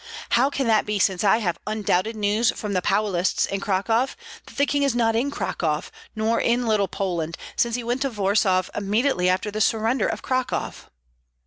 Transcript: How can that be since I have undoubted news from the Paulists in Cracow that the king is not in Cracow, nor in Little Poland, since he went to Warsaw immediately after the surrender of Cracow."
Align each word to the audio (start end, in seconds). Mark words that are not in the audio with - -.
How 0.31 0.49
can 0.49 0.65
that 0.65 0.87
be 0.87 0.97
since 0.97 1.23
I 1.23 1.37
have 1.41 1.59
undoubted 1.67 2.15
news 2.15 2.49
from 2.49 2.73
the 2.73 2.81
Paulists 2.81 3.45
in 3.45 3.59
Cracow 3.59 4.07
that 4.47 4.57
the 4.57 4.65
king 4.65 4.81
is 4.81 4.95
not 4.95 5.15
in 5.15 5.29
Cracow, 5.29 5.91
nor 6.15 6.39
in 6.41 6.65
Little 6.65 6.87
Poland, 6.87 7.37
since 7.55 7.75
he 7.75 7.83
went 7.83 8.01
to 8.01 8.09
Warsaw 8.09 8.63
immediately 8.73 9.29
after 9.29 9.51
the 9.51 9.61
surrender 9.61 10.07
of 10.07 10.23
Cracow." 10.23 10.73